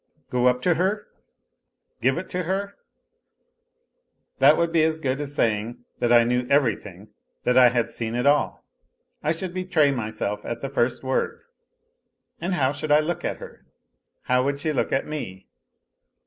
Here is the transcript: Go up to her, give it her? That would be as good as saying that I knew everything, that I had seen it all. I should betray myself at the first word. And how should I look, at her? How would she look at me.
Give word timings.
Go 0.31 0.47
up 0.47 0.63
to 0.63 0.73
her, 0.73 1.09
give 2.01 2.17
it 2.17 2.31
her? 2.31 2.73
That 4.39 4.57
would 4.57 4.71
be 4.71 4.81
as 4.83 4.99
good 4.99 5.21
as 5.21 5.35
saying 5.35 5.85
that 5.99 6.11
I 6.11 6.23
knew 6.23 6.47
everything, 6.49 7.09
that 7.43 7.55
I 7.55 7.69
had 7.69 7.91
seen 7.91 8.15
it 8.15 8.25
all. 8.25 8.65
I 9.21 9.31
should 9.31 9.53
betray 9.53 9.91
myself 9.91 10.43
at 10.43 10.61
the 10.61 10.69
first 10.71 11.03
word. 11.03 11.41
And 12.39 12.55
how 12.55 12.71
should 12.71 12.91
I 12.91 12.99
look, 12.99 13.23
at 13.23 13.37
her? 13.37 13.63
How 14.23 14.43
would 14.43 14.59
she 14.59 14.73
look 14.73 14.91
at 14.91 15.05
me. 15.05 15.45